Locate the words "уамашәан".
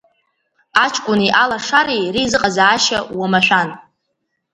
3.17-3.69